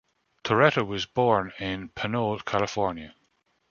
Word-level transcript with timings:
Torretta 0.43 0.83
was 0.83 1.05
born 1.05 1.53
in 1.59 1.89
Pinole, 1.89 2.39
California. 2.39 3.13